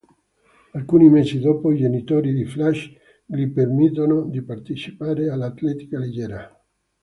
Alcuni 0.73 1.09
mesi 1.11 1.37
dopo, 1.39 1.71
i 1.71 1.77
genitori 1.77 2.33
di 2.33 2.43
Flash 2.43 2.91
gli 3.23 3.47
permettono 3.51 4.23
di 4.27 4.41
partecipare 4.43 5.29
all’atletica 5.29 5.99
leggera. 5.99 6.59